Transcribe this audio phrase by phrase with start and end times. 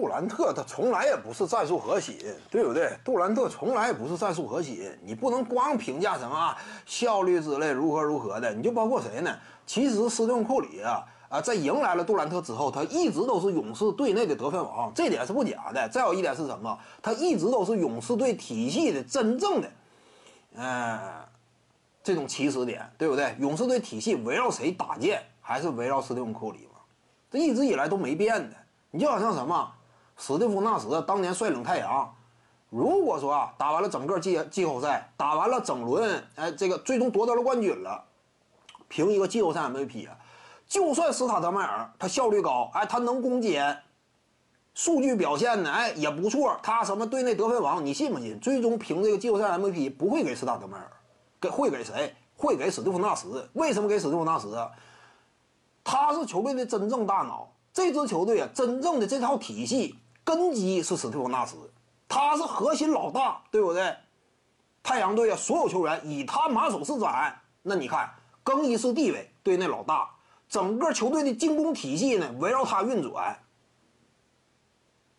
[0.00, 2.16] 杜兰特他从来也不是战术核心，
[2.50, 2.96] 对不对？
[3.04, 8.50] 杜兰特从来也不是战术核心，你不能光评价什么效率之类如何如何的。
[8.54, 9.36] 你就包括谁呢？
[9.66, 15.86] 其实斯蒂芬库里啊啊，在迎来了杜兰特之后，他一直都是勇士队内的得分王，这点是不假的。
[15.90, 16.78] 再有一点是什么？
[17.02, 19.70] 他一直都是勇士队体系的真正的，
[20.54, 20.98] 嗯，
[22.02, 23.36] 这种起始点，对不对？
[23.38, 25.22] 勇士队体系围绕谁搭建？
[25.42, 26.80] 还是围绕斯蒂芬库里嘛？
[27.30, 28.56] 这一直以来都没变的。
[28.92, 29.70] 你就好像什么？
[30.20, 32.14] 史蒂夫纳什当年率领太阳，
[32.68, 38.04] 如果说啊打完了整个季季后赛，打完了整轮，哎，这个最终夺得了冠军了，
[38.86, 40.14] 凭一个季后赛 MVP 啊，
[40.68, 43.78] 就算斯塔德迈尔他效率高，哎，他能攻坚，
[44.74, 48.38] 数据表现呢，哎也不错，他什么队内得分王，你信不信？
[48.40, 50.90] 最终凭这个季后赛 MVP 不会给斯塔德迈尔，
[51.40, 52.14] 给会给谁？
[52.36, 53.26] 会给史蒂夫纳什？
[53.54, 54.46] 为什么给史蒂夫纳什？
[55.82, 59.96] 他是球队的真正大脑，这支球队啊，真正的这套体系。
[60.30, 61.56] 根基是史蒂夫纳什，
[62.06, 63.92] 他是核心老大，对不对？
[64.80, 67.32] 太阳队啊，所有球员以他马首是瞻。
[67.62, 68.08] 那你看
[68.44, 70.08] 更衣室地位，对那老大，
[70.48, 73.36] 整个球队的进攻体系呢围绕他运转。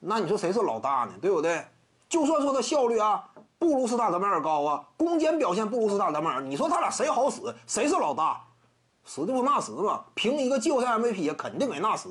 [0.00, 1.12] 那你说谁是老大呢？
[1.22, 1.64] 对不对？
[2.08, 3.24] 就算说他效率啊
[3.60, 7.40] 不如斯塔德迈尔高啊，攻坚表现不如斯塔德迈尔，你说他俩谁好使？
[7.68, 8.42] 谁是老大？
[9.06, 12.08] 史蒂夫纳什嘛，凭一个季后赛 MVP 肯定给纳什，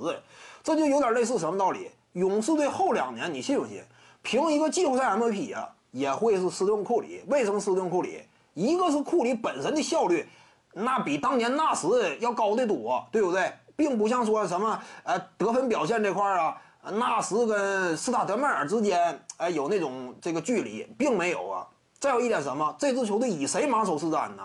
[0.64, 1.92] 这就有点类似什么道理？
[2.14, 3.84] 勇士队后两年，你信不信？
[4.24, 7.22] 凭一个季后赛 MVP 啊，也会是斯蒂芬库里。
[7.28, 8.24] 为什么斯蒂芬库里？
[8.54, 10.26] 一个是库里本身的效率，
[10.72, 11.86] 那比当年纳什
[12.22, 13.52] 要高得多，对不对？
[13.76, 16.58] 并不像说什么呃得分表现这块啊，
[16.94, 21.68] 纳什跟斯塔德迈尔之间哎有那种这个距离，并没有啊。
[22.00, 22.74] 再有一点什么？
[22.80, 24.44] 这支球队以谁马首是瞻呢？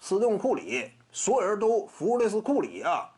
[0.00, 3.08] 斯蒂芬库里，所有人都服务的是库里啊。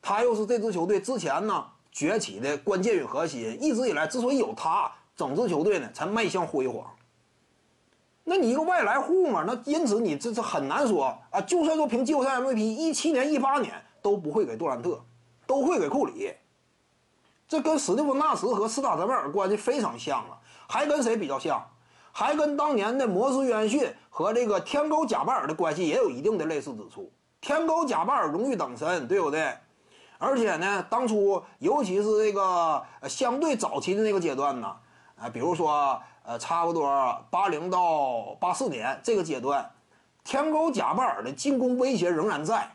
[0.00, 1.66] 他又是这支球队之前呢？
[1.92, 6.92] 崛起的关键与核心，一直以来之所以有他，整支球队呢才迈向辉煌。
[8.24, 11.40] 那你一个外来户嘛，那因此你这是很难说啊。
[11.42, 15.04] 就算说凭季后赛 MVP，一七年、一八年都不会给杜兰特，
[15.46, 16.34] 都会给库里。
[17.46, 21.64] 这跟史蒂夫纳什和斯塔德迈尔关系非常像啊，还跟谁比较像？
[22.16, 27.10] 还跟当年的摩斯约翰逊和这个天狗贾巴尔的关系也有一定的类似之处。
[27.40, 29.52] 天狗贾巴尔荣誉等身，对不对？
[30.18, 34.76] 而且呢，当初尤其是这个相对早期的那个阶段呢，
[35.20, 39.68] 啊，比如说呃，差不多八零到八四年这个阶段，
[40.22, 42.70] 天狗贾巴尔的进攻威胁仍然在，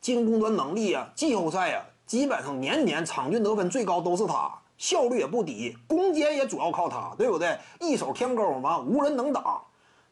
[0.00, 4.48] 进攻端能力啊，季后赛啊，基本上年年场均得分最高都是他，
[4.82, 7.56] 效率也不低，攻坚也主要靠他，对不对？
[7.78, 9.62] 一手天钩嘛，无人能挡。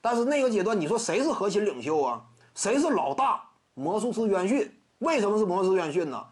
[0.00, 2.22] 但是那个阶段，你说谁是核心领袖啊？
[2.54, 3.42] 谁是老大？
[3.74, 4.72] 魔术师约翰逊。
[5.00, 6.24] 为什么是魔术师约翰逊呢？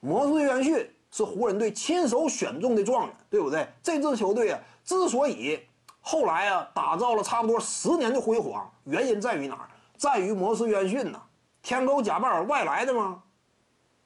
[0.00, 3.64] 魔术师约翰逊是湖人队亲手选中的状元，对不对？
[3.80, 5.60] 这支球队啊，之所以
[6.00, 9.68] 后来啊打造了差不多十年的辉煌，原因在于哪儿？
[9.96, 11.22] 在于魔术师约翰逊呢。
[11.62, 13.22] 天勾贾巴尔外来的吗？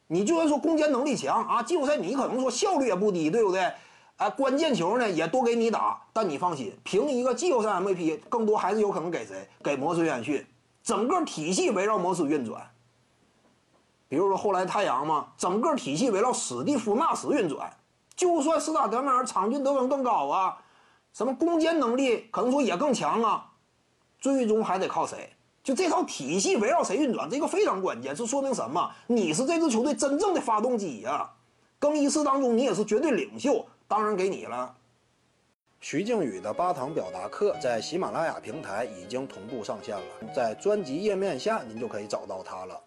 [0.09, 3.73] 你就算说攻坚能力强啊，季后赛你可能说效率也不低，对不对？
[4.17, 9.49] 啊，关键球呢也多给你打，但你放心，凭一个季后赛 MVP，更多还是有可能给谁？
[9.63, 10.45] 给摩斯约翰逊。
[10.83, 12.69] 整个体系围绕摩斯运转。
[14.09, 17.71] 比如说后来太阳嘛，整个体系围绕史蒂夫纳什运转，
[18.17, 20.59] 就算斯塔德迈尔场均得分更高啊，
[21.13, 23.51] 什么攻坚能力可能说也更强啊，
[24.19, 25.31] 最终还得靠谁？
[25.69, 28.91] 就这套体系围绕谁运转，这个非常关键，是说明什么？
[29.07, 31.31] 你是这支球队真正的发动机呀！
[31.79, 34.75] 更衣室当中你也是绝对领袖，当然给你了。
[35.79, 40.03] 徐静宇的八堂表达课在喜马拉雅平台已经同步上线了，
[40.35, 42.81] 在专辑页面下您就可以找到它了。